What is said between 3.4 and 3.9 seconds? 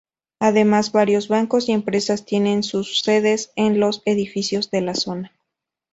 en